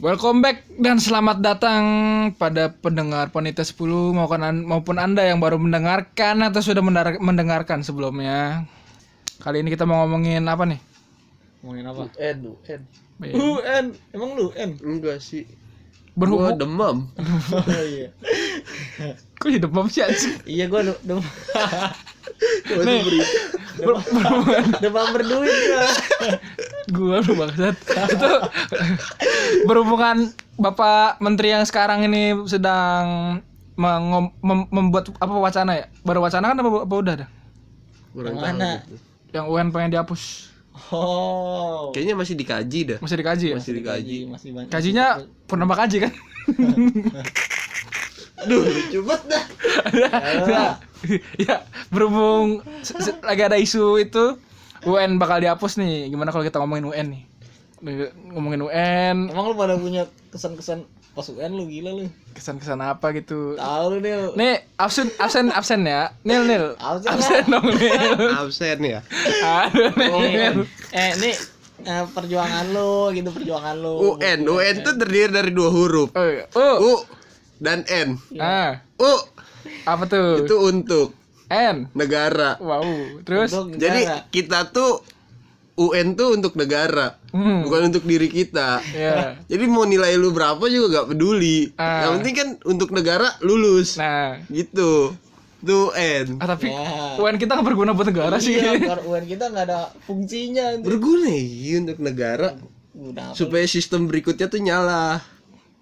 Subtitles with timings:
[0.00, 1.82] Welcome back dan selamat datang
[2.40, 3.76] pada pendengar Ponita 10
[4.16, 6.80] maupun, an- maupun Anda yang baru mendengarkan atau sudah
[7.20, 8.64] mendengarkan sebelumnya.
[9.44, 10.80] Kali ini kita mau ngomongin apa nih?
[11.60, 12.02] Ngomongin apa?
[12.16, 12.80] UN, UN.
[13.20, 13.32] Iya.
[13.36, 13.84] UN.
[14.16, 14.70] Emang lu UN?
[14.80, 15.44] Enggak sih.
[16.16, 16.96] Berhubung Gua demam.
[17.52, 18.08] Oh iya.
[19.36, 20.32] kok hidup demam sih?
[20.48, 21.20] Iya gua dem dem
[22.80, 23.00] Nih,
[23.76, 25.84] ber- berhubungan demam berduit gua.
[26.90, 27.76] gua lu bangsat.
[28.08, 28.30] Itu
[29.64, 33.38] berhubungan Bapak Menteri yang sekarang ini sedang
[33.74, 35.84] mengom- mem- membuat apa wacana ya?
[36.00, 37.28] Baru wacana kan apa, apa udah dah?
[38.10, 38.70] Kurang Yang tahu mana?
[38.82, 38.94] gitu.
[39.30, 40.22] Yang UN pengen dihapus.
[40.90, 41.92] Oh.
[41.92, 42.98] Kayaknya masih dikaji dah.
[42.98, 43.56] Masih dikaji ya?
[43.56, 44.16] Masih dikaji.
[44.26, 44.70] Masih banyak.
[44.70, 45.06] Kajinya
[45.44, 46.12] pernah kaji kan?
[48.40, 49.44] Aduh, lucu banget
[50.48, 50.80] dah.
[51.06, 51.56] Ya, ya,
[51.88, 52.60] berhubung
[53.22, 54.36] lagi ada isu itu
[54.84, 56.08] UN bakal dihapus nih.
[56.08, 57.22] Gimana kalau kita ngomongin UN nih?
[58.32, 62.06] Ngomongin UN, Emang lu pada punya kesan-kesan pas UN lu gila lu.
[62.32, 63.58] kesan-kesan apa gitu.
[63.58, 64.22] Tahu lu Nil.
[64.38, 66.14] Nih, absen absen absen ya.
[66.22, 66.78] Nil Nil.
[66.78, 68.12] Absen Absen dong Nil.
[68.40, 69.00] Absen ya.
[69.42, 70.14] Aduh, Nil.
[70.30, 70.48] Nih,
[70.94, 71.34] eh nih
[71.82, 74.16] eh, perjuangan lu gitu perjuangan lu.
[74.16, 76.08] UN, UN tuh terdiri dari dua huruf.
[76.14, 76.46] Oh, iya.
[76.56, 76.76] oh.
[76.80, 76.92] U
[77.58, 78.16] dan N.
[78.38, 79.12] Ah, U
[79.84, 80.42] apa tuh?
[80.42, 81.08] itu untuk
[81.46, 81.90] N.
[81.92, 82.54] negara.
[82.56, 82.86] Wow.
[83.22, 84.26] Terus Untuk Jadi negara.
[84.28, 85.02] kita tuh
[85.76, 87.64] UN tuh untuk negara, Hmm.
[87.64, 88.84] bukan untuk diri kita.
[88.86, 89.40] ya.
[89.42, 91.72] Jadi mau nilai lu berapa juga gak peduli.
[91.74, 92.04] Ah.
[92.04, 93.96] Yang penting kan untuk negara lulus.
[93.96, 95.16] Nah, Gitu.
[95.58, 96.36] Tuh N.
[96.36, 97.16] ah, tapi Ya.
[97.16, 98.56] UN kita nggak berguna buat negara sih.
[98.56, 98.76] Iya,
[99.08, 100.64] UN kita nggak ada fungsinya.
[100.70, 100.84] anjir.
[100.86, 102.48] Berguna ya untuk negara.
[103.32, 105.24] Supaya sistem berikutnya tuh nyala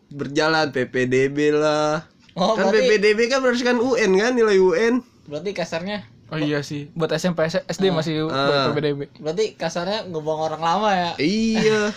[0.08, 2.06] berjalan PPDB lah
[2.38, 4.94] Oh, kan berarti, PPDB kan berdasarkan UN kan nilai UN
[5.24, 8.46] berarti kasarnya Oh iya sih, buat SMP SD masih Ah.
[8.46, 9.08] buat PBDB.
[9.16, 11.10] berarti kasarnya ngebuang orang lama ya.
[11.18, 11.88] iya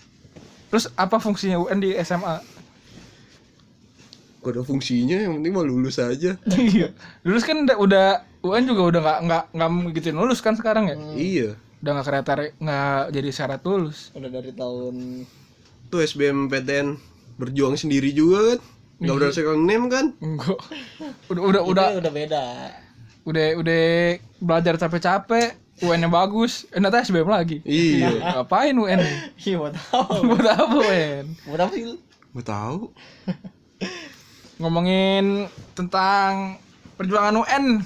[0.70, 2.42] Terus apa fungsinya UN di SMA?
[4.40, 6.34] Gak ada fungsinya yang penting mau lulus aja
[6.72, 6.96] Iya.
[7.22, 8.06] Lulus kan udah, udah
[8.40, 10.96] UN juga udah nggak nggak nggak gituin lulus kan sekarang ya?
[11.12, 11.48] iya
[11.78, 14.10] Udah nggak kereta nggak jadi syarat lulus.
[14.12, 15.24] Udah dari tahun
[15.86, 16.96] tuh SBMPTN
[17.36, 18.60] berjuang sendiri juga kan
[19.00, 20.60] nggak berdasarkan name kan Enggak.
[21.32, 22.44] Udah udah udah udah udah beda.
[23.24, 23.84] udah udah
[24.38, 27.64] belajar capek-capek, UN-nya bagus, eh ternyata SBM lagi.
[27.64, 29.00] iya Ngapain UN?
[29.40, 30.04] Iya, mau tahu.
[30.28, 31.24] Buat apa UN?
[31.48, 31.82] Mau tahu sih
[32.30, 32.92] gue tahu
[34.60, 36.60] Ngomongin tentang
[36.94, 37.80] perjuangan UN.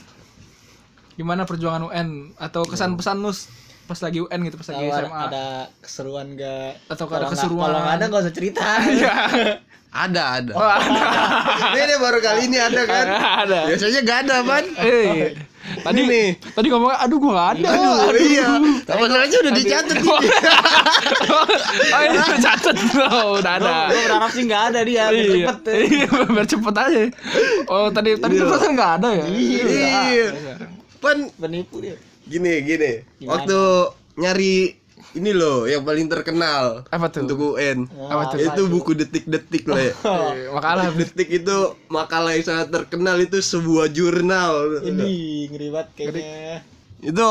[1.14, 3.46] Gimana perjuangan UN atau kesan-pesan nus
[3.84, 5.20] pas lagi UN gitu pas lagi SMA?
[5.28, 5.46] ada
[5.78, 6.72] keseruan gak?
[6.91, 7.69] Atau Kalau ada keseruan.
[7.69, 8.66] Kalau nggak ada nggak usah cerita.
[9.94, 11.00] ada ada Oh, ada.
[11.78, 13.06] ini baru kali ini ada kan
[13.47, 13.59] ada.
[13.66, 15.38] biasanya gak ada pan Eh,
[15.81, 16.27] tadi Ini nih.
[16.50, 17.69] Tadi ngomong aduh gua gak ada.
[17.71, 18.47] aduh, iya
[18.91, 20.10] masalahnya udah dicatat nih
[21.87, 23.72] oh ini udah catat Oh, udah ada.
[23.87, 25.05] Gue berharap sih nggak ada dia.
[25.06, 25.75] biar Iya, Cepet.
[25.87, 27.03] iya, biar cepet aja.
[27.66, 29.26] Oh tadi tadi tuh perasaan nggak ada ya?
[29.31, 30.26] iya
[30.99, 31.97] pan Penipu dia.
[32.25, 33.31] gini gini Gimana?
[33.37, 33.61] waktu
[34.16, 34.55] nyari
[35.14, 37.22] ini loh yang paling terkenal Apa tuh?
[37.22, 38.38] untuk UN Apa tuh?
[38.41, 39.92] itu buku detik-detik lah ya.
[39.94, 40.91] Eh, Makalah.
[40.92, 45.10] detik itu makalah yang sangat terkenal itu sebuah jurnal Ini
[45.48, 46.56] ngeri banget kayaknya.
[47.00, 47.26] itu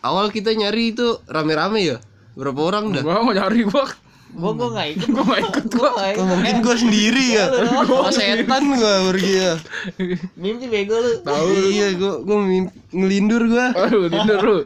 [0.00, 1.96] awal kita nyari itu rame-rame ya
[2.32, 3.86] berapa orang dah Gua mau nyari gua.
[4.28, 5.08] Gua gua nggak ikut.
[5.08, 5.90] Gua nggak ikut gua.
[6.20, 7.44] mungkin gua sendiri ya
[7.82, 9.52] gua setan gua pergi ya
[10.34, 11.12] Mimpi bego lu.
[11.20, 12.38] tahu iya gua gua
[12.90, 14.58] ngelindur gua Aduh, tidur lu.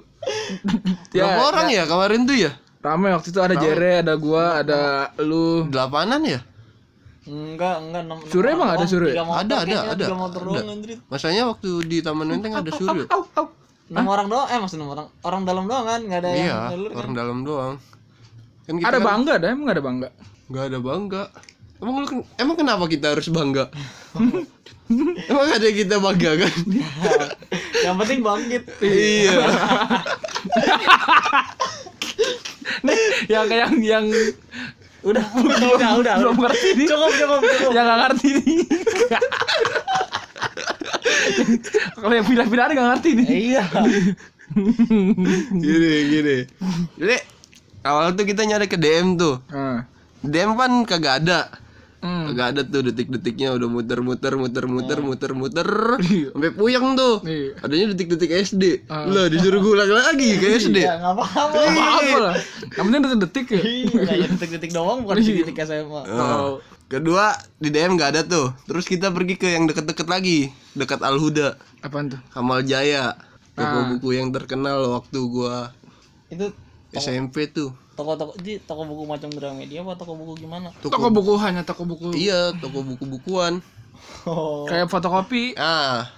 [1.11, 2.53] berapa orang ya kemarin tuh ya
[2.83, 4.81] Rame waktu itu ada Jere, ada gua, ada
[5.19, 5.71] lu.
[5.71, 6.41] delapanan ya
[7.23, 8.03] Enggak, enggak.
[8.03, 8.85] enam- Sure enam emang ada.
[8.85, 9.07] Sure?
[9.07, 10.05] Ada, ada, ada.
[10.05, 10.49] Tiga motor Ada.
[10.59, 10.99] doang anjir.
[11.07, 13.47] masanya waktu di Taman Menteng ada au.
[13.87, 14.47] Enam orang doang.
[14.49, 15.07] Eh, maksud enam orang.
[15.21, 16.99] Orang dalam doang kan, enggak ada yang iya jalur kan.
[16.99, 17.75] orang dalam doang
[18.63, 20.09] kan kita Ada kan bangga dah, emang ada bangga.
[20.47, 21.23] nggak ada bangga
[21.79, 22.07] emang lu
[22.37, 23.65] emang kenapa kita harus bangga
[25.31, 26.55] emang ada yang kita bangga kan
[27.85, 28.63] yang penting bangkit.
[28.79, 29.39] iya
[32.87, 32.99] Nih,
[33.29, 34.07] yang yang yang
[35.03, 36.15] Udah, udah, udah, udah.
[36.23, 36.87] belum ngerti nih.
[36.87, 37.73] Cukup, cukup, cukup.
[37.75, 38.59] Yang nggak ngerti nih.
[41.99, 43.27] Kalau yang pindah-pindah nggak ngerti nih.
[43.29, 43.65] Iya.
[45.65, 46.37] gini gini
[47.01, 47.17] jadi
[47.89, 49.89] awal tuh kita nyari ke DM tuh Ah.
[50.21, 51.49] DM kan kagak ada
[52.03, 52.27] Hmm.
[52.29, 55.69] kagak ada tuh detik-detiknya udah muter-muter muter-muter muter-muter
[56.03, 56.35] Iya.
[56.35, 57.63] sampai puyeng tuh Iya.
[57.63, 59.07] adanya detik-detik SD Ah.
[59.07, 61.59] lah disuruh ngulang lagi ke SD Ya, enggak apa-apa.
[61.63, 62.35] Apa apa lah.
[62.69, 63.61] Yang penting detik-detik ya.
[63.63, 66.03] Iya, detik-detik doang bukan detik-detik SMA.
[66.11, 66.59] Oh.
[66.85, 68.51] Kedua di DM nggak ada tuh.
[68.67, 72.21] Terus kita pergi ke yang deket-deket lagi, dekat Al Huda, Apaan tuh?
[72.29, 73.15] Kamal Jaya.
[73.53, 73.85] Toko Ah.
[73.91, 75.71] buku yang terkenal waktu gua
[76.27, 76.51] Itu
[76.91, 77.73] SMP tuh
[78.03, 80.75] toko-toko di toko buku macam Gramedia apa toko buku gimana?
[80.83, 82.11] Toko buku hanya toko buku.
[82.19, 83.63] iya toko buku-bukuan
[84.27, 84.67] Oh.
[84.67, 85.55] Kayak fotokopi.
[85.55, 86.11] ah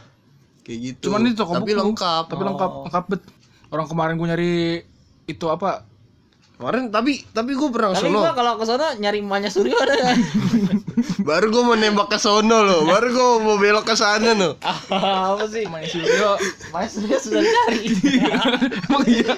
[0.65, 1.81] kayak gitu Cuman itu toko tapi buku.
[1.85, 3.23] lengkap Tapi lengkap, lengkap bet.
[3.69, 4.55] Orang kemarin gue nyari
[5.29, 5.85] itu apa?
[6.55, 9.95] Kemarin tapi tapi gue pernah Tapi sono gua kalau ke sana nyari emaknya Suryo ada
[9.97, 10.17] kan?
[11.29, 14.79] baru gue mau nembak ke sono loh baru gue mau belok ke sana loh Ah,
[15.35, 15.67] apa sih?
[15.67, 16.39] Main Suryo.
[16.71, 17.81] Emaknya Suryo sudah cari.
[18.87, 19.35] Emang iya.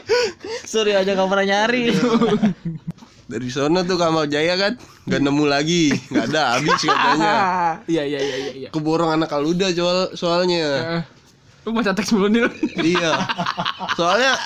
[0.63, 1.83] Suryo aja gak pernah nyari.
[3.27, 4.73] dari sono tuh Kamal Jaya kan
[5.03, 7.35] nggak nemu lagi nggak ada habis katanya
[7.85, 8.53] Iya iya iya iya.
[8.55, 8.69] iya.
[8.71, 10.63] keborong anak kaluda soal soalnya
[10.95, 11.03] Eh,
[11.67, 12.47] Lu mau teks dulu nih.
[12.87, 13.19] iya
[13.99, 14.39] soalnya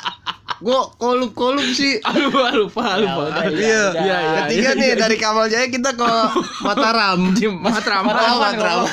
[0.61, 3.23] gue kolup kolup sih Lupa lupa lupa.
[3.27, 3.93] udah, iya udah.
[3.97, 4.39] Iya, iya.
[4.45, 6.05] ketiga nih dari Kamal Jaya kita ke
[6.67, 7.19] Mataram
[7.57, 8.12] Matraman.
[8.12, 8.89] Oh, Matraman.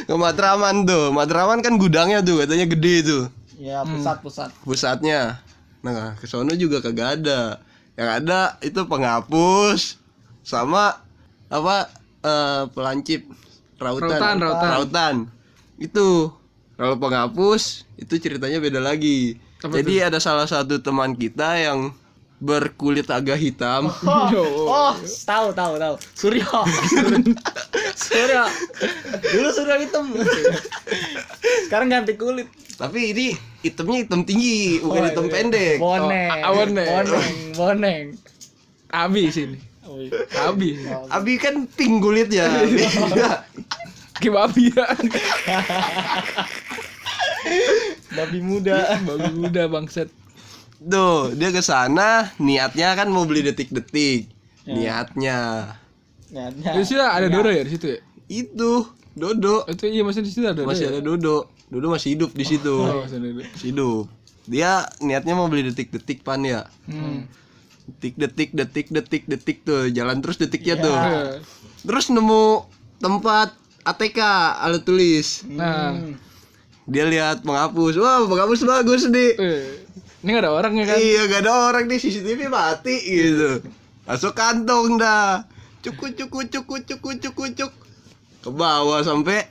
[0.00, 3.22] ke Matraman tuh Matraman kan gudangnya tuh katanya gede tuh
[3.54, 4.54] Ya pusat-pusat.
[4.62, 5.42] pusatnya
[5.78, 7.58] nah ke sono juga kagak ada
[7.94, 9.98] yang ada itu penghapus
[10.40, 11.02] sama
[11.48, 11.90] apa
[12.20, 13.26] eh, pelancip
[13.76, 14.68] rautan Rautan, rautan.
[14.72, 15.14] rautan.
[15.76, 16.30] itu
[16.74, 17.62] kalau penghapus
[17.96, 21.90] itu ceritanya beda lagi Apa jadi ada salah satu teman kita yang
[22.38, 24.30] berkulit agak hitam Oh,
[24.70, 24.94] oh,
[25.26, 25.94] tahu tahu tahu.
[26.14, 26.46] Suryo.
[28.06, 28.44] Suryo.
[29.26, 30.06] Dulu Suryo hitam.
[31.66, 32.46] Sekarang ganti kulit.
[32.78, 35.32] tapi ini hitamnya hitam tinggi bukan Oh, hitam iya.
[35.34, 36.30] pendek Boneng.
[36.46, 36.86] Oh, boneng.
[36.86, 37.26] Boneng.
[37.58, 38.04] Boneng.
[38.88, 39.58] Habis ini.
[39.82, 40.14] Oh, iya.
[40.46, 40.78] Habis.
[41.10, 42.46] Abi kan pink kulitnya
[44.18, 44.86] Kayak babi ya.
[48.14, 48.96] Babi muda.
[49.08, 50.08] babi muda bangsat.
[50.78, 54.30] Tuh, dia ke sana niatnya kan mau beli detik-detik.
[54.68, 55.74] Niatnya.
[56.30, 56.70] Nyatnya.
[56.76, 57.98] Di situ ada Dodo ya di situ ya?
[58.28, 59.64] Itu Dodo.
[59.66, 60.68] Itu iya masih di situ ada Dodo.
[60.70, 60.90] Masih ya?
[60.94, 61.50] ada Dodo.
[61.68, 62.76] Dodo masih hidup di situ.
[62.78, 63.42] Oh, masih ada Dodo.
[63.42, 64.04] Masih hidup.
[64.48, 64.70] Dia
[65.02, 66.68] niatnya mau beli detik-detik pan ya.
[66.88, 67.26] Hmm.
[67.88, 70.92] Detik detik detik detik detik tuh jalan terus detiknya tuh.
[70.94, 71.40] Eh,
[71.84, 72.68] Terus nemu
[73.00, 73.56] tempat
[73.88, 74.20] ATK
[74.60, 75.48] alat tulis.
[75.48, 75.96] Nah,
[76.88, 78.00] Dia lihat penghapus.
[78.00, 79.36] Wah, penghapus bagus nih.
[79.36, 79.62] eh,
[80.24, 80.96] ini gak ada orangnya kan?
[80.96, 83.60] Iya gak ada orang di CCTV mati gitu.
[84.02, 85.44] Masuk kantong dah.
[85.84, 87.72] Cukup cukup cukup cukup cukup cuk.
[88.40, 89.44] Ke bawah sampai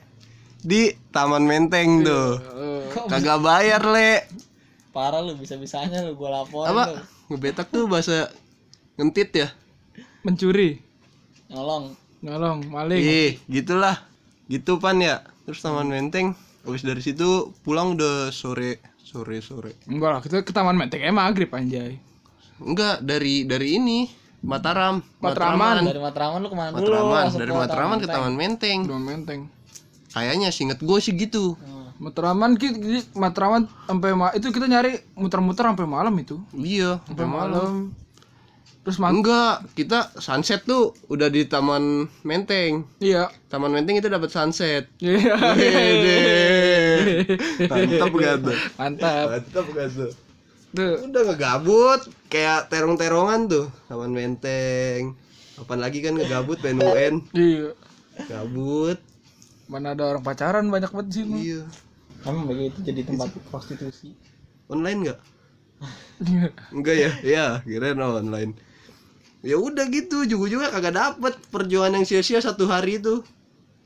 [0.58, 2.42] di Taman Menteng tuh.
[2.58, 4.26] Eh, Kagak bayar le.
[4.90, 7.06] Parah lu bisa-bisanya lu gua laporin Apa?
[7.30, 8.34] Ngebetak tuh bahasa
[8.98, 9.48] ngentit ya?
[10.26, 10.82] Mencuri,
[11.46, 11.94] Nyolong.
[12.18, 12.98] nyolong, maling.
[12.98, 13.94] Ih gitulah.
[14.50, 15.22] Gitu pan ya.
[15.46, 16.34] Terus Taman Menteng
[16.68, 17.24] Habis dari situ
[17.64, 21.96] pulang udah sore Sore sore Enggak lah, kita ke Taman Menteng emang maghrib anjay.
[22.60, 24.04] Enggak dari dari ini
[24.38, 25.80] Mataram Matraman.
[25.80, 26.84] Dari Matraman lu ke mana dulu?
[26.84, 28.06] Matraman Dari Matraman ke.
[28.06, 29.40] Taman Menteng Taman Menteng.
[30.08, 31.56] Kayaknya singkat gue sih gitu.
[31.56, 31.88] Hmm.
[31.98, 36.36] Matraman ki- ki- Matraman sampai ma- itu kita nyari muter-muter sampai malam itu.
[36.52, 37.96] Iya, Sampai malam.
[38.88, 42.88] Terus mang Enggak, kita sunset tuh udah di Taman Menteng.
[43.04, 43.28] iya.
[43.52, 44.88] Taman Menteng itu dapat sunset.
[44.96, 45.36] Iya.
[47.68, 48.56] Mantap gak tuh?
[48.80, 49.26] Mantap.
[49.28, 50.12] Mantap gak tuh?
[50.72, 51.04] Tuh.
[51.04, 52.00] Udah ngegabut,
[52.32, 53.68] kayak terong-terongan tuh.
[53.92, 55.20] Taman Menteng.
[55.60, 57.14] Apaan lagi kan ngegabut pengen UN.
[57.36, 57.76] Iya.
[58.24, 59.04] Gabut.
[59.68, 61.38] Mana ada orang pacaran banyak banget di sini.
[61.44, 61.62] Iya.
[62.24, 64.16] Emang begitu jadi tempat prostitusi.
[64.72, 65.20] Online nggak?
[66.72, 67.10] Enggak ya?
[67.20, 68.64] Iya, kirain online.
[69.48, 73.24] Ya udah gitu, juga-juga kagak dapet perjuangan yang sia-sia satu hari itu.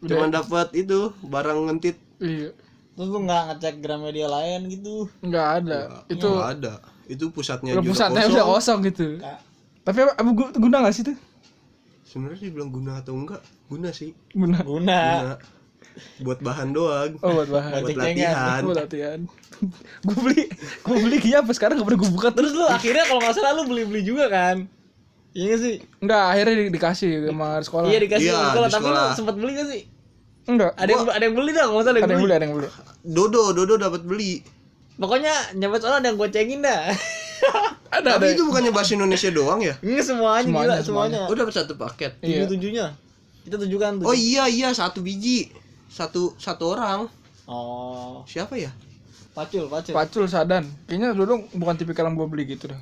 [0.03, 1.95] Cuman dapat itu barang ngentit.
[2.19, 2.51] Iya.
[2.93, 5.07] Terus lu nggak ngecek Gramedia lain gitu?
[5.23, 6.03] Enggak ada.
[6.11, 6.75] Itu Nggak ada.
[7.07, 8.35] Itu pusatnya udah juga pusatnya kosong.
[8.35, 9.07] udah kosong gitu.
[9.17, 9.39] Nggak.
[9.83, 11.17] Tapi apa, apa gu- guna gak sih tuh?
[12.03, 13.43] Sebenarnya dibilang guna atau enggak?
[13.67, 14.11] Guna sih.
[14.31, 14.59] Guna.
[14.61, 14.99] Guna.
[14.99, 15.35] Guna.
[16.19, 17.11] Buat bahan doang.
[17.21, 17.81] Oh buat bahan.
[17.81, 18.61] Buat latihan.
[18.63, 19.19] Buat latihan.
[20.07, 20.43] gue beli,
[20.83, 22.51] gue beli kayaknya apa sekarang gak pernah gue buka terus.
[22.51, 24.67] Lu akhirnya kalau nggak salah lu beli-beli juga kan?
[25.33, 25.75] Iya nggak sih?
[25.99, 27.87] Enggak, akhirnya di- dikasih sama sekolah.
[27.89, 29.83] Iya dikasih Iya, sama sekolah, di tapi lu sempat beli gak sih?
[30.43, 30.71] Enggak.
[30.75, 32.69] Ada yang ada yang beli dah, kalau nggak salah Ada yang beli, ada yang beli.
[33.03, 34.33] Dodo, Dodo dapat beli.
[34.95, 36.81] Pokoknya nyampe sekolah ada yang gocengin dah.
[36.85, 36.99] Ada,
[37.97, 38.09] ada.
[38.19, 39.75] Tapi itu bukannya bahasa Indonesia doang ya?
[39.81, 41.21] Enggak semuanya, Semuanya, gila semuanya.
[41.27, 42.13] Oh, dapat satu paket.
[42.21, 42.45] Iya.
[42.45, 42.87] Tujuh tujuhnya.
[43.43, 44.07] Itu tujuh kan tuh.
[44.07, 45.49] Oh iya iya satu biji.
[45.89, 47.09] Satu satu orang.
[47.45, 48.71] Oh, Siapa ya?
[49.33, 49.97] pacul, pacul.
[49.97, 50.69] Pacul sadan.
[50.85, 52.81] Kayaknya dulu bukan tipikal yang gue beli gitu dah.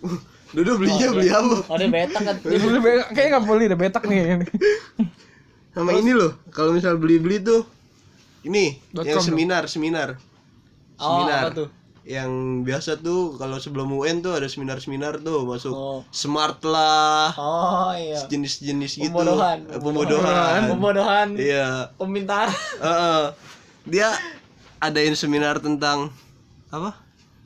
[0.50, 1.56] Dodo belinya beli apa?
[1.64, 2.36] Oh, dia betak kan.
[2.42, 4.20] Beli be- kayaknya nggak beli deh betak nih.
[5.70, 7.62] Sama ini loh, kalau misal beli-beli tuh
[8.42, 10.18] ini Dot yang seminar, seminar.
[10.96, 11.42] Oh, Seminar.
[11.44, 11.68] apa tuh?
[12.02, 12.32] Yang
[12.64, 16.00] biasa tuh kalau sebelum UN tuh ada seminar-seminar tuh masuk Oh.
[16.10, 18.18] smart lah, Oh, iya.
[18.26, 19.06] jenis-jenis gitu.
[19.08, 19.58] Pembodohan.
[19.64, 20.60] Eh, Pembodohan.
[20.66, 21.28] Pembodohan.
[21.36, 21.94] Iya.
[21.94, 22.50] Pemintar.
[22.76, 23.24] Heeh.
[23.86, 24.10] Dia
[24.78, 26.10] adain seminar tentang
[26.68, 26.98] apa?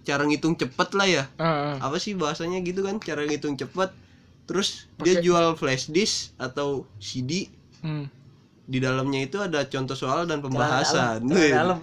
[0.05, 1.75] Cara ngitung cepet lah ya Ah, ah.
[1.83, 3.91] apa sih bahasanya gitu kan cara ngitung cepet
[4.45, 6.69] terus dia Pakai- jual flash disk atau
[6.99, 7.49] CD
[7.81, 8.09] Hmm.
[8.63, 11.79] di dalamnya itu ada contoh soal dan pembahasan dalam, dalam.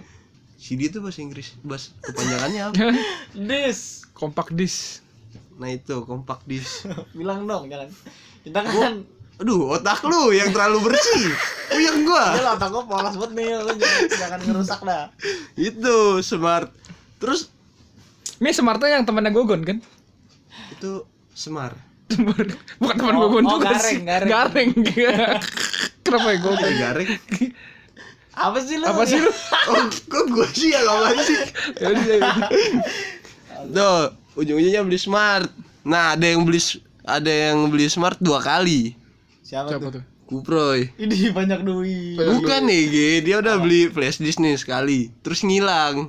[0.56, 2.74] CD itu bahasa Inggris bahasa kepanjangannya apa
[3.50, 4.06] Dis.
[4.12, 4.98] Kompak dis.
[5.52, 7.86] nah itu kompak disk Bilang dong jangan.
[8.40, 9.02] Kita kan
[9.34, 11.34] aduh otak lu yang terlalu bersih
[11.68, 15.04] puyeng gua Ya otak gua polos banget nih, lu jangan, jangan ngerusak dah.
[15.56, 16.70] itu smart
[17.16, 17.50] terus
[18.42, 19.78] Ini Semarta yang temannya Gogon kan?
[20.72, 21.78] itu smart
[22.76, 24.04] Bukan teman Oh, Gogon oh, juga Gareng, sih.
[24.04, 24.28] Gareng.
[24.28, 24.70] Gareng.
[26.04, 26.72] Kenapa ya Gogon?
[26.74, 27.10] Garing
[28.34, 28.84] Apa sih lu?
[28.84, 29.30] Apa sih lu?
[29.70, 31.38] oh kok gua sih yang apa sih
[31.78, 32.48] Ya ya udah.
[33.70, 33.98] tuh
[34.34, 35.46] ujung-ujungnya beli smart
[35.82, 36.58] nah ada yang beli
[37.04, 38.98] ada yang beli smart dua kali
[39.42, 40.00] Siapa, Siapa tuh?
[40.00, 40.04] tuh?
[40.24, 42.16] kuproy Ini banyak duit.
[42.16, 42.82] Bukan nih
[43.20, 46.08] dia udah beli flash disk nih sekali terus ngilang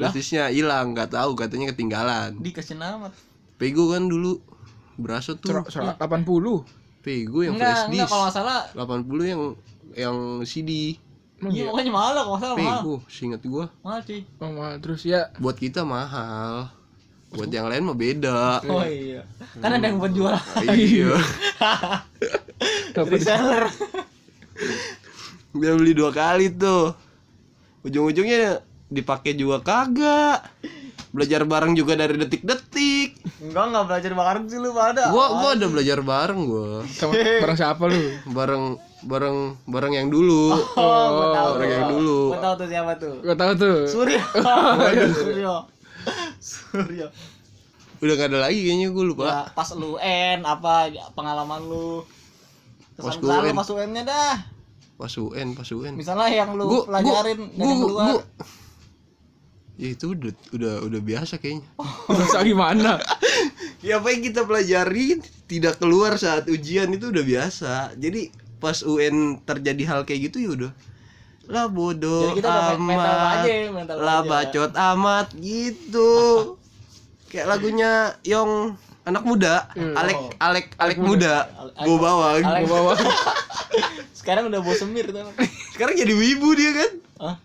[0.00, 3.10] flash disknya hilang nggak tahu katanya ketinggalan Dikasih nama.
[3.56, 4.38] pego kan dulu
[4.94, 6.62] berasa tuh surat 80.
[7.00, 8.62] pego yang Enggak, flash enggak disk kalau nggak salah.
[8.72, 9.42] 80 yang
[9.92, 10.94] yang CD
[11.38, 11.64] Iya, iya?
[11.66, 12.66] pokoknya mahal lah kalau salah mahal.
[12.76, 14.20] pego seingat gua Mahal cuy.
[14.38, 14.74] Oh, mahal.
[14.78, 16.70] terus ya buat kita mahal
[17.28, 19.20] buat yang lain mah beda Oh iya.
[19.56, 20.34] Kan ada yang buat jual.
[20.72, 21.14] iya
[22.98, 23.70] Reseller.
[25.50, 26.94] dia beli dua kali tuh
[27.80, 30.48] ujung-ujungnya dipakai juga kagak
[31.08, 35.08] belajar bareng juga dari detik-detik Enggak, enggak belajar bareng sih lu pada.
[35.08, 38.00] gua gua ada belajar bareng gua sama barang siapa lu?
[38.28, 38.64] bareng
[39.00, 41.48] bareng bareng yang dulu Oh, gua tahu.
[41.54, 42.20] orang yang dulu.
[42.28, 43.14] Gua tahu tuh siapa tuh.
[43.20, 43.76] Gua tahu tuh.
[43.86, 44.20] Surya.
[45.22, 45.54] Surya.
[46.38, 47.06] Surya.
[47.98, 52.06] udah gak ada lagi kayaknya gua lupa Ya, pas lu N apa pengalaman lu?
[52.94, 53.54] Pas Kesan lu UN.
[53.54, 54.34] pas UN-nya dah.
[54.96, 58.06] pas UN pas UN Misalnya yang lu Gua- pelajarin gua- yang gua- keluar.
[58.12, 58.26] gua-
[59.78, 61.62] ya itu udah udah udah biasa kayaknya
[62.10, 62.98] Masa gimana?
[63.86, 69.38] ya apa yang kita pelajari tidak keluar saat ujian itu udah biasa jadi pas UN
[69.40, 70.72] terjadi hal kayak gitu ya udah
[71.46, 72.98] lah bodoh Jadi kita amat
[73.40, 74.28] aja, mental lah aja.
[74.28, 76.12] bacot amat gitu
[77.30, 77.90] kayak lagunya
[78.22, 79.94] yang anak muda Hmm.
[79.94, 80.28] Alek Oh.
[80.42, 82.92] Alek Alek muda Alek- bawa bawang bawa.
[84.12, 85.24] Sekarang udah bau semir tuh.
[85.70, 87.36] sekarang jadi wibu dia kan Hah?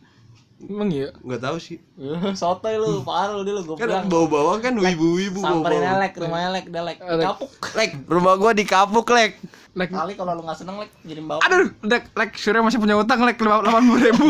[0.64, 1.12] Emang iya?
[1.20, 1.78] nggak tahu sih
[2.40, 4.04] Sotoy lu, parah lu dia lu kan goblok.
[4.08, 6.98] bawa bawang kan wibu wibu bawa Samperin Elek, rumahnya Lek, dia Lek.
[7.00, 7.26] Elek.
[7.26, 7.52] Kapuk.
[7.74, 9.36] lek rumah gua di kapuk lek
[9.74, 11.42] Like, Kali kalau lu nggak seneng Lek, kirim bawa.
[11.42, 14.26] aduh, like, like Surya masih punya utang, delapan puluh ribu,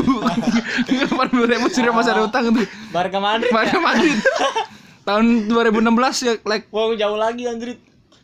[0.87, 2.63] delapan puluh ribu Surya masih ada utang tuh.
[2.95, 3.51] Barca Madrid.
[3.51, 4.15] Barca Madrid.
[5.07, 5.83] Tahun 2016
[6.23, 7.75] ya, like, Wow, jauh lagi anjir.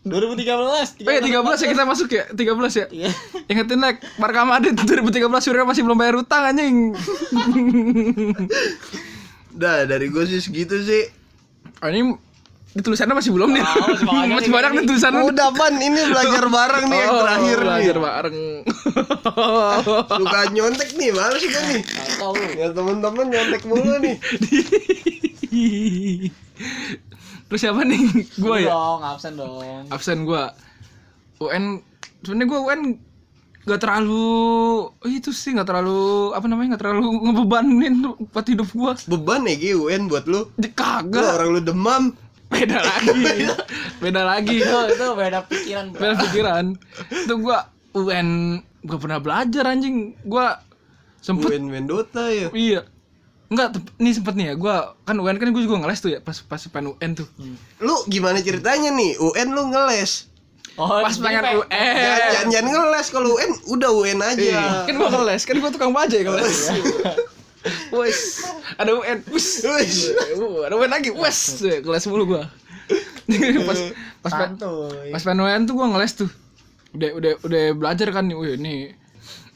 [0.10, 1.00] 2013.
[1.00, 2.42] oh ya 13 ya kita masuk ya, 13
[2.76, 2.86] ya.
[2.90, 3.10] Iya.
[3.46, 6.92] Ingetin like Barca Madrid 2013 Surya masih belum bayar utang anjing.
[9.52, 11.04] dah dari gua sih segitu sih
[11.80, 12.12] Oh, ini
[12.70, 13.64] di tulisannya masih belum nih.
[13.64, 15.22] Tahu, masih banyak masih nih, nih tulisannya.
[15.26, 18.38] udah pan ini belajar bareng nih yang Oh, terakhir nih belajar bareng.
[20.20, 21.82] suka nyontek nih males kan nih
[22.56, 24.16] ya temen-temen nyontek mulu nih
[27.50, 28.30] Terus siapa nih?
[28.38, 28.70] Gua Lu ya.
[28.70, 29.84] Dong, absen dong.
[29.90, 30.54] Absen gua.
[31.42, 31.82] UN
[32.22, 32.82] sebenarnya gua UN
[33.66, 34.26] gak terlalu
[34.90, 37.94] oh, itu sih gak terlalu apa namanya gak terlalu ngebebanin
[38.30, 38.94] buat hidup gua.
[39.10, 40.46] Beban ya Gi, UN buat lu?
[40.56, 42.04] Di- lu kagak orang lu demam.
[42.50, 43.46] Beda lagi.
[43.98, 44.22] Beda.
[44.26, 44.58] Lagi.
[44.62, 46.00] Itu itu beda pikiran, Bro.
[46.02, 46.66] beda pikiran.
[47.10, 47.60] Itu gua
[47.98, 48.28] UN
[48.86, 50.14] gak pernah belajar anjing.
[50.22, 50.54] Gua
[51.18, 52.54] sempet UN Mendota ya?
[52.54, 52.82] Iya
[53.50, 56.38] Enggak, ini sempet nih ya, gua kan UN kan gue juga ngeles tuh ya pas
[56.40, 57.26] pas pengen UN tuh.
[57.80, 60.30] lu gimana ceritanya nih UN lu ngeles
[60.76, 61.68] Oh, Pas pengen UN.
[61.68, 65.92] jangan jangan ngeles kalau UN udah UN aja Iya, kan gua ngeles, kan gua tukang
[65.92, 66.58] bajai ngeles.
[67.92, 68.20] Wes,
[68.78, 70.14] ada UN, wes, Wes.
[70.64, 72.48] ada UN lagi, wes, ngeles mulu gua.
[73.68, 73.80] pas
[74.22, 74.56] pas pen-
[75.10, 76.30] pas pengen UN tuh gua ngeles tuh.
[76.92, 78.76] Udah udah udah belajar kan nih, wih ini.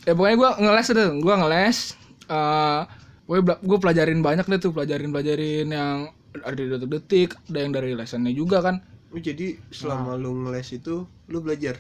[0.04, 1.78] Ya pokoknya gua ngeles udah, gua ngeles.
[2.26, 2.82] eh
[3.24, 5.98] gue gue pelajarin banyak deh tuh, pelajarin pelajarin yang
[6.34, 8.82] ada dari detik-detik, ada yang dari lessonnya juga kan.
[9.14, 11.78] Oh, jadi selama lu ngeles itu lu belajar?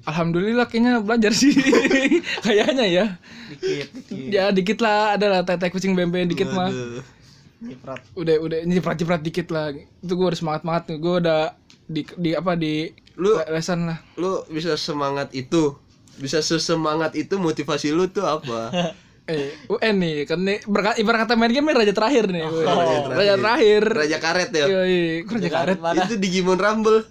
[0.00, 1.52] Alhamdulillah kayaknya belajar sih.
[2.46, 3.06] Kayaknya ya.
[3.52, 4.32] Dikit, dikit.
[4.32, 5.12] ya dikit lah.
[5.12, 6.72] Ada lah tete kucing bembe dikit mah.
[7.60, 8.00] Nyiprat.
[8.16, 9.76] udah udah nyiprat nyiprat dikit lah.
[9.76, 11.40] Itu gue udah semangat semangat nih gue udah
[11.84, 12.88] di di apa di
[13.20, 13.98] Lu- le- lesan lah.
[14.16, 15.76] lu bisa semangat itu.
[16.16, 18.72] Bisa sesemangat itu motivasi lu tuh apa
[19.26, 22.96] eh UN nih kan nih berka- ibarat kata main game nih raja terakhir nih raja
[23.08, 25.96] raja terakhir raja karet ya Yoi, kok raja karet Mana?
[26.00, 27.04] itu Digimon Rumble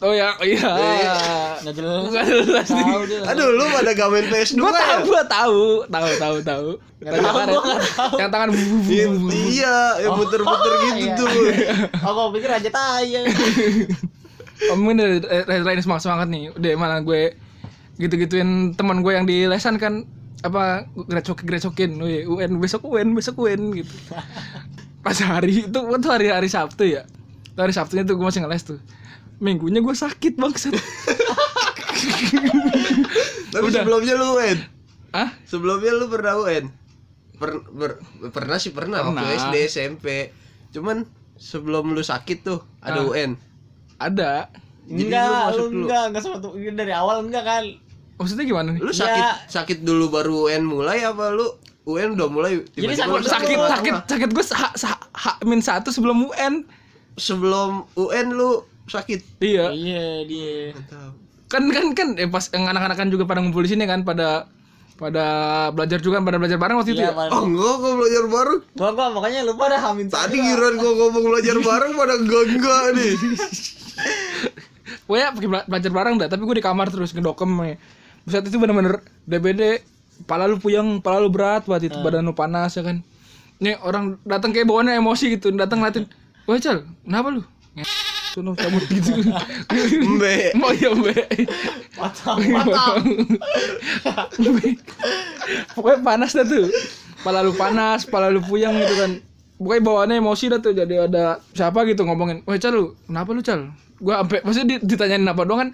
[0.00, 0.66] Oh ya, iya.
[1.62, 2.10] Nggak jelas.
[2.10, 2.82] Nggak jelas nih.
[2.82, 3.20] Tahu dia.
[3.22, 4.96] Aduh, lu pada gak main PS2 Gua tahu, ya?
[5.00, 6.66] gua tahu, tahu, tahu, tahu.
[6.98, 8.14] Tahu, gua nggak tahu.
[8.18, 9.30] Yang tangan bu- bu- Iya, bu- bu- bu.
[9.30, 11.14] Iya, yang muter-muter gitu iya.
[11.14, 11.28] tuh.
[12.02, 13.14] Oh, gua pikir aja tai.
[14.70, 16.50] Oh, mungkin dari dari lain semangat semangat nih.
[16.50, 17.38] Udah mana gue
[17.96, 20.02] gitu-gituin teman gue yang di lesan kan
[20.42, 23.94] apa grecok grecokin, Wih, UN besok UN besok UN gitu.
[25.00, 27.06] Pas hari itu tuh hari hari Sabtu ya.
[27.52, 28.78] Tuh hari Sabtunya tuh gue masih ngeles tuh.
[29.38, 30.74] Minggunya gue sakit bangsat.
[33.52, 33.82] Tapi Udah.
[33.82, 34.58] sebelumnya lu UN.
[35.12, 35.28] ah?
[35.44, 36.64] Sebelumnya lu pernah UN?
[37.36, 39.38] Per- ber- pernah sih pernah, waktu Pernah.
[39.44, 40.06] SD SMP.
[40.70, 43.08] Cuman sebelum lu sakit tuh ada Ah.
[43.08, 43.30] UN.
[43.98, 44.32] Ada.
[44.82, 47.64] Jadi enggak, lu lu enggak, enggak sempat ini dari awal enggak kan.
[48.22, 48.80] Maksudnya gimana nih?
[48.80, 48.98] Lu Ya.
[49.00, 51.46] sakit sakit dulu baru UN mulai apa lu
[51.84, 53.70] UN udah mulai Jadi tiba-tiba sakit- lu sakit keluar?
[53.72, 56.62] sakit sakit gue ha, ha, ha, min satu sebelum UN.
[57.12, 58.50] sebelum UN lu
[58.84, 59.20] sakit.
[59.38, 59.68] Iya.
[59.70, 60.72] Iya, dia.
[61.46, 64.48] kan kan kan eh, pas yang anak-anak kan juga pada ngumpul di sini kan pada
[64.94, 65.26] pada
[65.68, 67.18] belajar juga kan pada belajar bareng waktu itu Iya, ya.
[67.18, 67.28] Pak.
[67.30, 68.60] Oh enggak, gua belajar bareng.
[68.72, 72.82] Gua gua makanya lupa dah hamin Tadi giliran gua ngomong belajar bareng pada enggak enggak
[72.94, 73.12] nih.
[75.02, 77.74] Pokoknya pakai bela- belajar bareng dah, tapi gue di kamar terus ngedokem ya.
[78.26, 79.82] Saat itu bener-bener DBD,
[80.22, 83.02] kepala lu puyeng, kepala lu berat buat itu, badan lu panas ya kan.
[83.58, 86.06] Nih orang datang kayak bawaannya emosi gitu, datang ngeliatin,
[86.46, 87.42] "Wah, Cal, kenapa lu?"
[88.32, 89.12] Sono cabut gitu.
[90.16, 90.34] Mbe.
[90.60, 91.12] Mau ya, Mbe.
[91.92, 92.96] Patah, patah.
[94.40, 94.80] Mbe.
[95.76, 96.72] Pokoknya panas dah tuh.
[97.20, 99.10] Kepala lu panas, kepala lu puyeng gitu kan.
[99.60, 100.72] Pokoknya bawaannya emosi dah tuh.
[100.72, 103.68] Jadi ada siapa gitu ngomongin, "Wah, Cal lu, kenapa lu, Cal?"
[104.00, 105.70] Gua sampai maksudnya di- ditanyain apa doang kan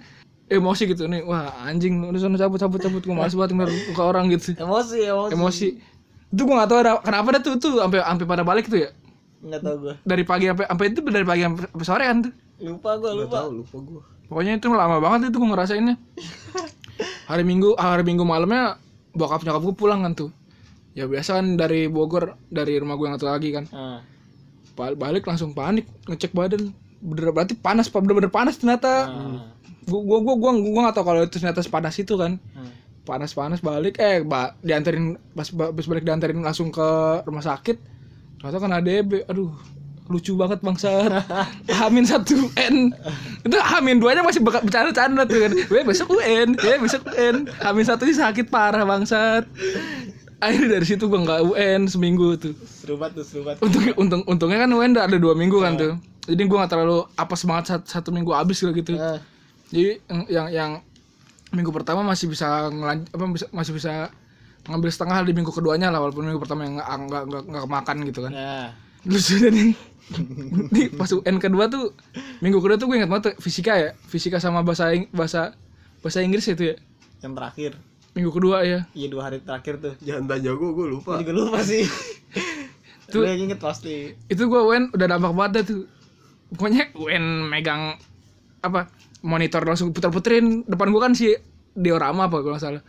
[0.49, 1.21] emosi gitu nih.
[1.23, 4.57] Wah, anjing lu udah sono cabut cabut cabut gua males banget ngeliat muka orang gitu.
[4.57, 5.31] Emosi, emosi.
[5.33, 5.67] Emosi.
[6.29, 8.89] Itu gua gak tahu ada kenapa dah tuh tuh sampai sampai pada balik tuh ya.
[9.39, 9.93] Enggak tahu gua.
[10.01, 12.33] Dari pagi sampai sampai itu dari pagi sampai sore kan tuh.
[12.59, 13.35] Lupa gua, Enggak lupa.
[13.37, 14.01] tahu lupa gua.
[14.25, 15.95] Pokoknya itu lama banget itu gue ngerasainnya.
[17.25, 18.77] Hari Minggu, hari Minggu malamnya
[19.09, 20.29] bokap nyokap gue pulang kan tuh.
[20.93, 23.65] Ya biasa kan dari Bogor, dari rumah gue yang satu lagi kan.
[24.73, 26.69] Ba- Balik langsung panik, ngecek badan.
[26.99, 28.03] Bener berarti panas, Pak.
[28.03, 29.07] bener-bener panas ternyata.
[29.07, 29.49] nah,
[29.81, 32.35] Gue gua gua gua gua gak tahu kalau itu ternyata sepanas itu kan.
[32.51, 32.67] nah.
[33.01, 36.87] Panas-panas balik eh ba, dianterin pas pas balik dianterin langsung ke
[37.23, 37.77] rumah sakit.
[38.37, 39.25] Ternyata kan ADB.
[39.25, 39.49] Aduh,
[40.07, 40.89] lucu banget bangsa
[41.79, 42.89] Hamin satu N
[43.39, 47.85] itu Hamin duanya masih beka- bercanda-canda tuh kan Weh besok UN Weh besok UN Hamin
[47.85, 49.45] satu ini sakit parah bangsat
[50.39, 53.61] akhirnya dari situ gua nggak UN seminggu tuh Seru banget tuh, seru banget.
[53.61, 55.93] untung untung untungnya kan UN udah ada dua minggu kan tuh
[56.25, 59.21] jadi gua nggak terlalu apa semangat satu, satu minggu habis gitu Nah,
[59.69, 60.71] jadi yang yang, yang
[61.49, 64.09] minggu pertama masih bisa ngelan apa bisa, masih bisa
[64.65, 66.87] ngambil setengah di minggu keduanya lah walaupun minggu pertama yang nggak
[67.25, 68.67] nggak nggak kemakan gitu kan nah.
[69.01, 69.71] lucu deh nih
[70.91, 71.93] pas UN kedua tuh
[72.39, 75.53] minggu kedua tuh gue ingat banget fisika ya fisika sama bahasa Ing- bahasa
[75.99, 76.75] bahasa Inggris itu ya
[77.19, 77.71] Yang terakhir.
[78.11, 79.93] minggu kedua ya Iya, dua hari terakhir tuh.
[79.99, 81.11] Jangan tanya gua, gua lupa.
[81.13, 81.83] Gua juga lupa sih.
[83.13, 84.13] Lu yang inget pasti.
[84.25, 85.85] itu gue UN udah dampak banget tuh
[86.51, 87.97] pokoknya UN megang
[88.59, 88.85] apa
[89.21, 91.35] monitor langsung puter-puterin depan gue kan si
[91.75, 92.83] diorama apa kalau salah.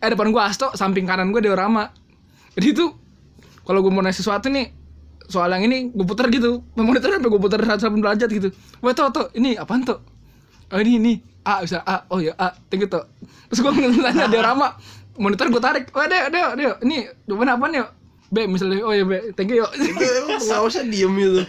[0.00, 1.90] Eh depan gue Asto samping kanan gue diorama.
[2.56, 2.86] Jadi itu
[3.62, 4.72] kalau gue mau nanya sesuatu nih
[5.30, 6.64] soal yang ini gue puter gitu.
[6.74, 8.48] Monitor sampai gue puter 180 derajat gitu.
[8.82, 10.02] Wah tuh tuh ini apaan tuh
[10.70, 11.14] oh ini ini.
[11.40, 12.04] A bisa A.
[12.12, 12.52] Oh ya A.
[12.68, 13.06] Tinggi tuh
[13.50, 14.74] terus gue nanya diorama.
[15.20, 15.84] Monitor gue tarik.
[15.94, 17.84] Wah deh deh deh ini jawaban apaan ya
[18.30, 19.34] B misalnya oh ya B.
[19.34, 21.42] Thank you yuk Itu emang pengawasnya diem gitu.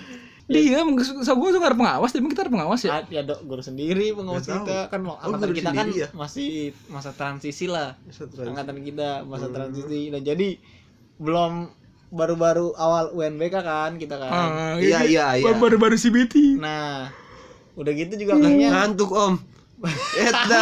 [0.51, 0.83] Dia,
[1.21, 3.07] so gue gak ada pengawas, tapi kita ada pengawas ya.
[3.07, 4.61] Ya dok guru sendiri pengawas tahu.
[4.61, 6.07] kita kan Oh, angkatan kita kan ya?
[6.11, 6.51] masih
[6.85, 8.49] masa transisi lah Masa transisi.
[8.49, 9.55] angkatan kita masa Hmm.
[9.55, 10.59] transisi nah jadi
[11.17, 11.53] belum
[12.09, 15.53] baru-baru awal UNBK kan kita kan Ah, Iya, iya, iya.
[15.53, 16.57] Baru-baru CBT.
[16.57, 17.07] nah
[17.73, 19.39] udah gitu juga kayaknya Ngantuk om.
[20.13, 20.61] Eta.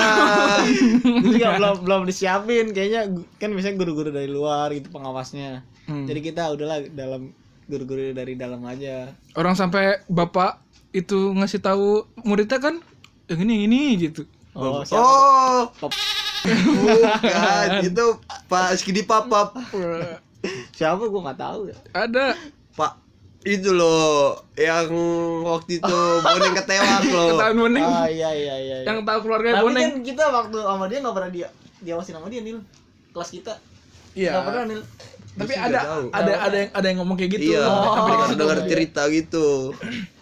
[1.04, 6.06] itu juga belum belum disiapin kayaknya kan misalnya guru-guru dari luar gitu pengawasnya Hmm.
[6.06, 7.34] jadi kita udahlah dalam
[7.69, 10.58] guru-guru dari dalam aja Orang sampai bapak
[10.89, 11.88] itu ngasih tahu
[12.19, 12.82] muridnya kan
[13.25, 14.21] yang ini yang ini gitu.
[14.51, 15.93] oh siapa Oh, Pop.
[16.41, 17.69] bukan.
[17.86, 18.05] Itu
[18.47, 19.53] Pak Skidi Papap.
[20.71, 22.32] siapa gua nggak tahu ya ada
[22.71, 22.95] Pak
[23.41, 24.88] itu loh yang
[25.45, 27.27] waktu itu boneng ketewak loh.
[27.36, 27.84] ketahuan boneng.
[27.84, 28.86] ah iya iya iya, iya.
[28.86, 29.84] Yang tahu keluarga Tapi boneng.
[29.86, 31.47] kan kita waktu sama dia nggak pernah dia
[31.79, 32.60] diawasin sama dia Nil
[33.12, 33.53] kelas kita
[34.12, 34.32] Iya.
[34.34, 34.82] nggak pernah Nil
[35.39, 36.06] Tapi ada tahu.
[36.12, 37.43] ada ada yang ada yang ngomong kayak gitu.
[37.49, 39.47] Iya, Sampai- sampai dengar dikasih dengar cerita gitu.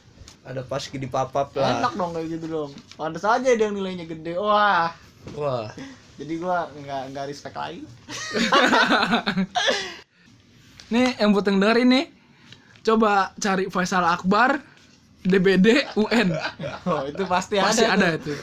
[0.48, 1.76] Ada pas Skidi Papap lah.
[1.76, 4.96] enak dong kayak gitu dong pantas aja dia yang nilainya gede wah
[5.36, 5.68] Wah.
[6.24, 7.84] jadi gua nggak nggak respect lagi
[10.88, 12.08] Nih yang buat yang denger ini
[12.80, 14.64] coba cari Faisal Akbar
[15.20, 16.32] DBD UN
[16.88, 18.16] Oh, itu pasti, pasti ada.
[18.16, 18.32] ada tuh.
[18.32, 18.34] itu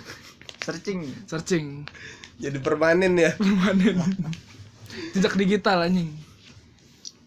[0.61, 1.01] Searching.
[1.25, 1.67] searching
[2.37, 3.33] Jadi permanen ya.
[3.35, 3.97] permanen
[5.11, 6.13] jejak digital anjing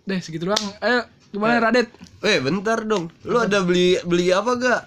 [0.08, 3.14] deh segitu doang ayo gimana Radit Eh bentar dong.
[3.22, 4.82] Lu ada beli beli apa gak?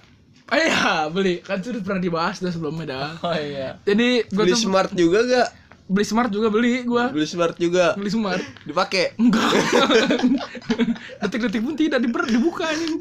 [0.51, 3.79] ayo ya beli kan sudah pernah dibahas dah sebelumnya dah Oh iya.
[3.81, 5.49] jadi gue Beli tuh smart juga gak?
[5.87, 7.95] beli smart juga beli gue Beli smart juga.
[7.95, 9.15] beli smart Dipakai.
[9.17, 9.47] enggak
[11.21, 12.99] detik-detik pun tidak diber dibuka anjing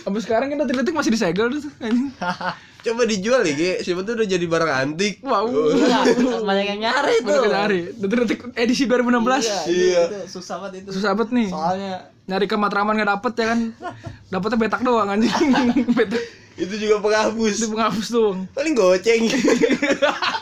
[0.00, 2.08] sampai sekarang kan detik-detik masih disegel tuh anjing
[2.78, 3.72] Coba dijual ya, Ge.
[3.82, 5.18] Siapa tuh udah jadi barang antik.
[5.20, 5.98] wow Iya,
[6.40, 7.42] banyak yang nyari tuh.
[7.42, 10.02] Baru hari detik-detik edisi 2016 Iya, Iya.
[10.06, 10.94] itu susah banget itu.
[10.94, 13.60] susah banget nih Soalnya nyari ke Matraman nggak dapet ya kan
[14.28, 15.32] dapetnya betak doang anjing
[15.98, 16.22] betak
[16.54, 17.54] Itu juga penghapus.
[17.56, 19.22] itu penghapus doang Paling goceng.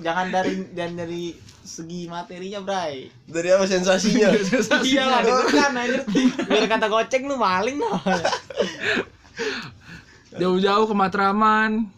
[0.00, 3.06] jangan dari dan dari segi materinya, Bray.
[3.24, 4.34] Dari apa sensasinya?
[4.82, 6.02] Iya lah, itu kan anjir.
[6.42, 7.96] Biar kata goceng lu maling loh.
[10.40, 11.88] jauh-jauh ke Matraman.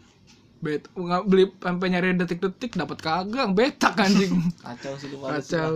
[0.64, 4.48] Bet nggak beli sampai nyari detik-detik dapat kagak betak anjing.
[4.64, 5.72] Kacau sih kacau.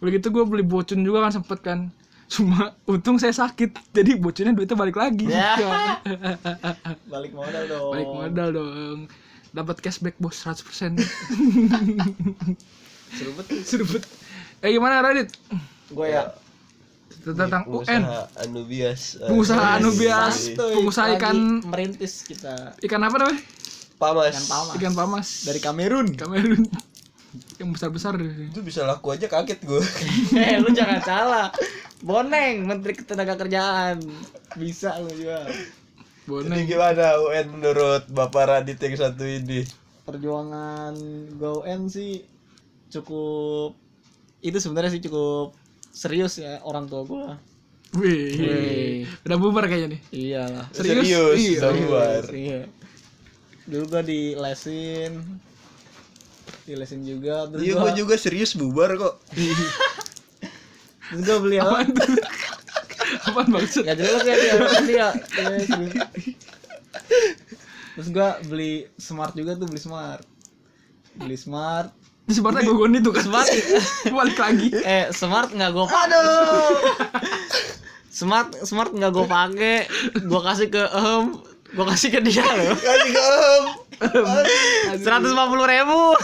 [0.00, 1.80] Udah gitu gue beli bocun juga kan sempet kan.
[2.30, 3.74] Cuma untung saya sakit.
[3.90, 5.26] Jadi bocunnya duitnya balik lagi.
[5.26, 5.56] Ya.
[7.12, 7.90] Balik modal dong.
[7.90, 8.98] balik modal dong.
[9.50, 10.94] Dapat cashback bos 100%
[13.10, 13.66] Seru banget.
[13.66, 14.06] seru banget
[14.62, 15.34] eh gimana Radit?
[15.90, 16.30] Gue ya
[17.20, 19.00] tentang UN Pengusaha Anubias.
[19.20, 23.42] pengusaha Anubias Santuy, pengusaha lagi ikan merintis kita ikan apa namanya
[24.00, 24.32] Pamas.
[24.32, 26.16] ikan pamas ikan pamas dari Kamerun.
[26.16, 26.64] Kamerun
[27.60, 29.84] yang besar besar Itu bisa laku aja kaget gue.
[30.40, 31.46] eh lu jangan salah.
[32.00, 34.00] Boneng Menteri Ketenagakerjaan.
[34.56, 35.46] Bisa lu juga.
[35.46, 39.62] Jadi boneng gimana UN menurut Bapak Radit yang satu ini?
[40.08, 40.96] Perjuangan
[41.36, 42.24] GoN sih
[42.90, 43.76] cukup
[44.40, 45.54] itu sebenarnya sih cukup
[45.90, 47.26] serius ya orang tua gua.
[47.92, 48.96] wih Wih.
[49.26, 50.66] udah bubar kayaknya nih Iyalah.
[50.70, 51.02] Serius?
[51.02, 51.58] Serius, Iya.
[51.58, 52.22] udah bubar.
[52.30, 52.60] Iya.
[53.66, 55.12] Dulu gua di lesin
[56.62, 59.14] di lesin juga terus Iya, gua, gue juga serius bubar kok.
[61.10, 61.82] terus gua beli apa?
[63.26, 65.08] apaan maksud Gak jelas ya dia kan dia.
[65.26, 65.66] Terus,
[67.90, 70.22] terus gua beli smart juga tuh beli smart.
[71.12, 71.90] Beli smart.
[72.30, 73.48] Di sebenarnya gue gon itu kan Smart.
[74.22, 76.78] balik lagi Eh smart nggak gue Aduh.
[78.22, 79.78] smart smart nggak gue pakai.
[80.22, 81.34] Gue kasih ke em.
[81.70, 82.74] Gue kasih ke dia loh.
[82.78, 83.64] Kasih ke Om.
[85.02, 86.14] Seratus lima puluh ribu.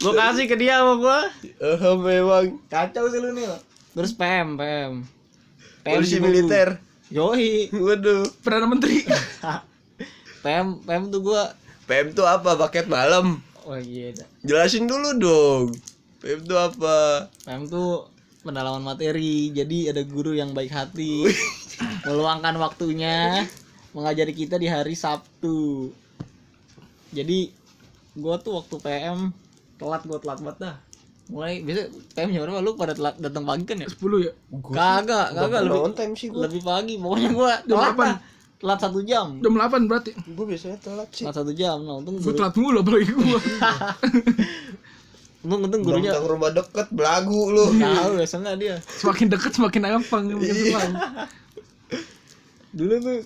[0.00, 1.18] gue kasih ke dia sama gue.
[1.60, 3.48] Eh, memang Kacau sih lu nih.
[3.92, 4.92] Terus PM PM.
[5.80, 6.68] polisi juga militer.
[7.12, 7.36] gua.
[7.36, 7.70] Yoi.
[7.72, 8.26] Waduh.
[8.42, 9.04] perdana menteri
[10.40, 11.42] PM PM tuh gue.
[11.88, 12.56] PM tuh apa?
[12.56, 13.40] Paket malam.
[13.66, 14.14] Oh iya.
[14.14, 14.28] dah.
[14.46, 15.66] Jelasin dulu dong.
[16.22, 17.26] PM tuh apa?
[17.42, 18.06] PM tuh
[18.46, 19.50] pendalaman materi.
[19.50, 21.26] Jadi ada guru yang baik hati.
[22.06, 23.44] meluangkan waktunya
[23.90, 25.90] mengajari kita di hari Sabtu.
[27.10, 27.50] Jadi
[28.16, 29.34] gua tuh waktu PM
[29.76, 30.76] telat gua telat banget dah.
[31.26, 33.88] Mulai biasa PM jam berapa lu pada telat datang pagi kan ya?
[33.90, 33.98] 10
[34.30, 36.38] ya Kagak, kagak lebih on time sih gue.
[36.38, 36.94] lebih pagi.
[37.02, 38.18] Pokoknya gua Jam telat.
[38.56, 39.36] Telat satu jam.
[39.44, 41.28] jam 8 berarti Gue biasanya telat sih.
[41.28, 41.76] Telat satu jam.
[41.84, 43.20] Nah, untung gue telat mulu apalagi gue
[45.46, 47.64] untung, untung gurunya Tentang rumah deket belagu lu.
[47.76, 48.76] tahu biasanya dia.
[48.98, 50.92] semakin deket semakin gampang semakin senang
[52.76, 53.18] Dulu tuh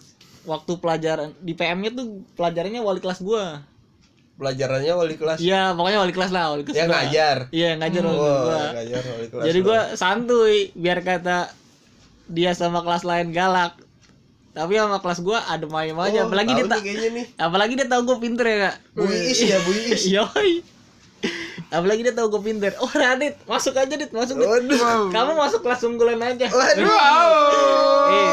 [0.47, 3.63] waktu pelajaran di PM-nya tuh pelajarannya wali kelas gua.
[4.41, 5.37] Pelajarannya wali kelas.
[5.37, 6.77] Iya, pokoknya wali kelas lah, wali kelas.
[6.81, 7.37] Yang ngajar.
[7.53, 8.63] Iya, yang ngajar wali gua.
[8.73, 9.45] ngajar wali kelas.
[9.45, 11.39] Jadi gua santuy biar kata
[12.31, 13.75] dia sama kelas lain galak.
[14.61, 16.21] Tapi sama kelas gua adem ayem aja.
[16.21, 17.27] Oh, apalagi dia tak kayaknya nih.
[17.41, 18.75] apalagi dia tahu gua pinter ya, Kak.
[18.93, 20.03] Bu Iis ya, Bu Iis.
[20.21, 20.53] Yoi.
[21.73, 22.77] Apalagi dia tahu gua pinter.
[22.77, 24.45] Oh, Radit, masuk aja, Dit, masuk, Dit.
[24.45, 25.09] Waduh.
[25.09, 26.45] Kamu masuk kelas unggulan aja.
[26.53, 26.89] Waduh.
[28.11, 28.29] Eh,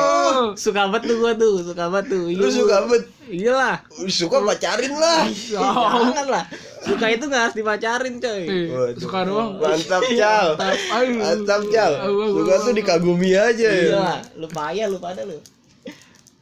[0.59, 2.23] suka banget tuh gua tuh, suka banget tuh.
[2.27, 3.03] Lu Iya, suka bet.
[3.27, 3.75] Iyalah.
[4.07, 5.23] Suka pacarin lah.
[5.31, 6.43] Jangan lah.
[6.83, 8.43] Suka itu nggak harus dipacarin, coy.
[8.43, 8.99] Eh, Waduh.
[8.99, 10.47] suka doang Mantap, Cal.
[10.91, 11.11] Ayo.
[11.19, 11.91] Mantap, Cal.
[12.07, 13.85] Suka tuh dikagumi aja ya.
[13.95, 15.39] Iya, lu payah lu pada lu.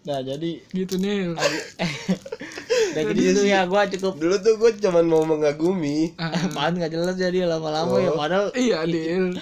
[0.05, 1.33] Nah, jadi gitu nih
[2.95, 6.13] Nah, jadi itu ya gua cukup Dulu tuh gue cuman mau mengagumi.
[6.15, 9.35] Ah, apaan nggak jelas jadi lama-lama ya padahal iya Dil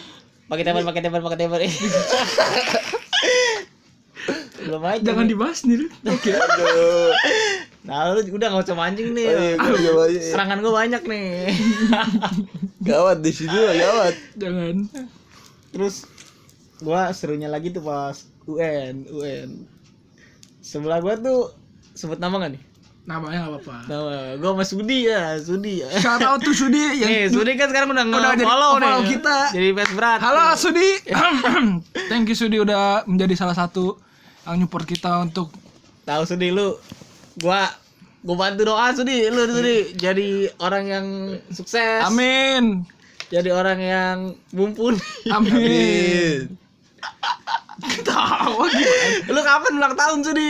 [0.48, 1.62] pakai tembak pakai tembak pakai tembak.
[4.64, 5.90] Belum aja jangan dibahas nih Dil.
[6.08, 6.30] oke.
[6.32, 7.12] Aduh.
[7.84, 10.20] nah lu udah nggak usah mancing nih Ayo, gua coba aja.
[10.24, 11.28] serangan gua banyak nih
[12.82, 14.16] Gawat di sini lah gawat.
[14.34, 14.76] jangan.
[15.70, 15.96] Terus
[16.80, 19.50] gua serunya lagi tuh pas UN UN
[20.64, 21.52] sebelah gua tuh
[21.94, 22.64] sebut nama gak nih?
[23.04, 23.76] Namanya nggak apa-apa.
[23.84, 25.92] Nama gua sama Sudi ya Sudi ya.
[26.00, 28.88] Shout out to Sudi yang nih Sudi kan sekarang udah Udah jadi nge-follow nih.
[28.88, 29.38] follow kita.
[29.52, 30.20] jadi fans berat.
[30.24, 30.90] Halo Sudi.
[32.12, 34.00] Thank you Sudi udah menjadi salah satu
[34.44, 35.52] yang support kita untuk
[36.04, 36.80] tahu Sudi lu
[37.38, 37.68] gua
[38.24, 40.00] gua bantu doa Sudi lu Sudi.
[40.00, 41.06] Jadi orang yang
[41.52, 42.08] sukses.
[42.08, 42.88] Amin.
[43.28, 44.18] jadi orang yang
[44.54, 45.02] mumpuni.
[45.28, 46.56] Amin.
[48.04, 49.08] Tahu gimana?
[49.28, 50.50] lu kapan ulang tahun Sudi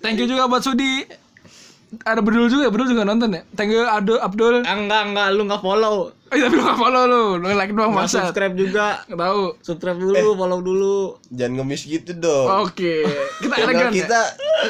[0.00, 1.04] Thank you juga buat Sudi.
[2.00, 3.42] Ada Bedul juga, Bedul juga nonton ya.
[3.52, 4.62] Thank you Ado Abdul.
[4.62, 7.24] enggak enggak lu nggak follow Oh, iya, tapi lu gak follow lu.
[7.42, 8.22] Lu like doang masa.
[8.22, 9.42] subscribe juga Gak tahu.
[9.66, 12.70] subscribe dulu follow dulu Jangan ngemis gitu dong.
[12.70, 13.02] Oke.
[13.42, 13.94] Kita Channel elegan ya.
[13.98, 14.20] kita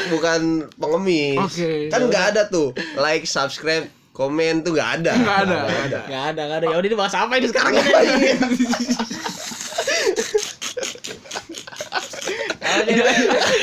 [0.09, 0.41] bukan
[0.81, 1.37] pengemis.
[1.37, 1.93] Oke.
[1.93, 3.85] Kan nggak ada tuh like, subscribe,
[4.21, 5.13] komen tuh nggak ada.
[5.17, 5.99] Nggak ada, nggak ada.
[6.05, 7.89] nggak ada nggak ada ya udah ini bahas apa ini sekarang ini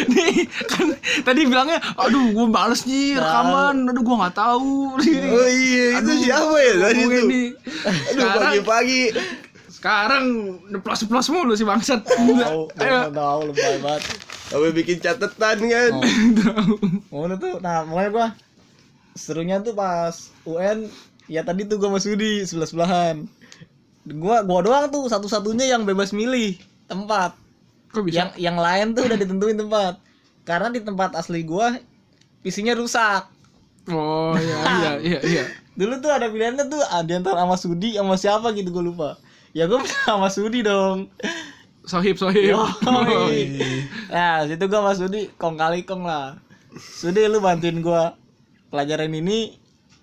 [0.07, 0.87] Nih, kan
[1.23, 4.99] tadi bilangnya, aduh gue males nih rekaman, aduh gue nggak tahu.
[4.99, 7.27] Oh iya, itu siapa ya tadi Gue tuh?
[7.29, 7.47] nih.
[7.87, 9.01] Aduh Sekarang, pagi-pagi.
[9.67, 10.23] sekarang
[10.81, 12.01] plus plus mulu si bangsat.
[12.03, 14.03] tahu tahu tahu lebay banget
[14.47, 15.91] Sampai bikin catatan kan.
[17.11, 18.27] Oh, tuh, nah makanya gua
[19.17, 20.13] serunya tuh pas
[20.45, 20.87] UN
[21.27, 23.17] ya tadi tuh gua sama Sudi sebelah sebelahan.
[24.07, 26.55] Gua gua doang tuh satu-satunya yang bebas milih
[26.87, 27.35] tempat.
[27.91, 28.15] Kok bisa?
[28.23, 29.99] Yang yang lain tuh udah ditentuin tempat.
[30.47, 31.75] Karena di tempat asli gua
[32.45, 33.27] PC-nya rusak.
[33.91, 35.43] Oh iya iya iya iya.
[35.75, 39.09] Dulu tuh ada pilihannya tuh ah, di antara sama Sudi sama siapa gitu gua lupa.
[39.51, 41.11] Ya gua sama Sudi dong.
[41.87, 42.51] Sohib sohib.
[42.55, 43.59] Yoi.
[44.11, 46.39] Nah, situ gua sama Sudi kong kali kong lah.
[46.77, 48.15] Sudi lu bantuin gua
[48.69, 49.55] pelajaran ini,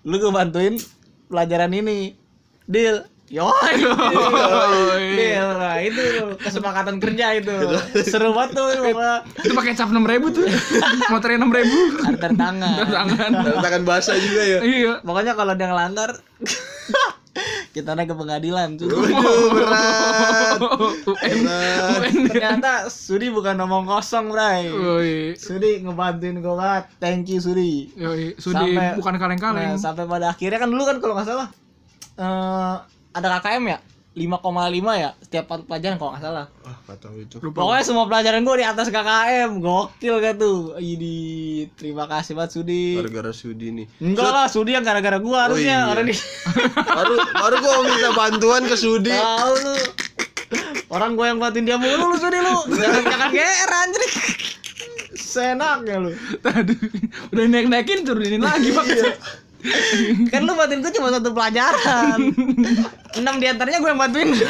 [0.05, 0.77] lu gua bantuin
[1.29, 2.15] pelajaran ini.
[2.65, 3.05] Deal.
[3.25, 3.73] Yoi.
[5.17, 5.49] Deal.
[5.57, 6.03] Nah, itu
[6.37, 7.53] kesepakatan kerja itu.
[8.13, 8.69] Seru banget tuh.
[9.41, 10.45] Itu pakai cap enam ribu tuh.
[11.13, 11.77] Motornya enam ribu.
[12.05, 12.85] Antar tangan.
[12.85, 13.31] Tangan.
[13.65, 14.59] Tangan basah juga ya.
[14.61, 14.93] Iya.
[15.01, 16.21] Pokoknya kalau dia ngelanggar
[17.75, 18.87] kita naik ke pengadilan tuh.
[18.93, 20.54] Waduh, berat.
[20.77, 21.39] UN.
[22.27, 24.67] Ternyata Sudi bukan ngomong kosong, Bray.
[24.67, 25.13] Woi.
[25.35, 26.85] Sudi ngebantuin gue banget.
[26.97, 27.91] Thank you Sudi.
[27.93, 29.75] Yoi, Sudi Sampai- bukan kaleng-kaleng.
[29.75, 31.47] Nah, sampai pada akhirnya kan dulu kan kalau nggak salah
[32.15, 32.75] eh
[33.11, 33.79] ada KKM ya
[34.15, 34.39] 5,5
[34.95, 36.47] ya setiap pelajaran kalau nggak salah.
[36.63, 37.35] Wah, nggak tahu itu.
[37.43, 37.59] Lupa.
[37.59, 40.79] Pokoknya semua pelajaran gue di atas KKM, gokil gak tuh?
[40.79, 41.15] Ini
[41.75, 42.95] terima kasih banget Sudi.
[42.95, 43.85] Gara-gara Sudi nih.
[43.99, 45.91] Enggak lah, Sudi yang gara-gara gue harusnya iya.
[45.91, 46.15] orang di
[46.79, 49.11] Baru baru gua minta bantuan ke Sudi.
[49.11, 49.75] tahu lu.
[50.89, 52.55] Orang gue yang batin dia mulu lu sudah lu.
[52.77, 54.03] Jangan jangan GR anjir.
[55.17, 56.11] Senaknya lu.
[56.39, 56.73] Tadi
[57.33, 58.85] udah naik-naikin turunin lagi Pak.
[58.85, 59.11] Iya.
[60.29, 62.19] kan lu batin gue cuma satu pelajaran.
[63.17, 64.45] Enam di antaranya gue yang batin lu.